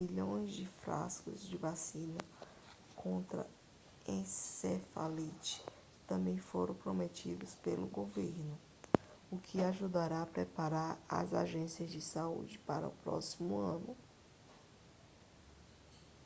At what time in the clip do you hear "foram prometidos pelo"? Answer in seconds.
6.39-7.85